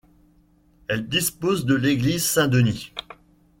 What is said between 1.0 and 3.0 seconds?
dispose de l'église Saint-Denis.